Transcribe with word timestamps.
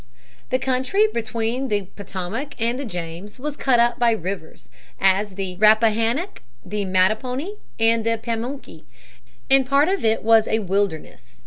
The 0.49 0.57
country 0.57 1.05
between 1.13 1.67
the 1.67 1.83
Potomac 1.95 2.59
and 2.59 2.79
the 2.79 2.85
James 2.85 3.37
was 3.37 3.55
cut 3.55 3.79
up 3.79 3.99
by 3.99 4.13
rivers, 4.13 4.67
as 4.99 5.35
the 5.35 5.57
Rappahannock, 5.57 6.41
the 6.65 6.85
Mattapony, 6.85 7.57
and 7.79 8.03
Pamunkey, 8.03 8.85
and 9.47 9.63
part 9.63 9.89
of 9.89 10.03
it 10.03 10.23
was 10.23 10.47
a 10.47 10.57
wilderness. 10.57 11.37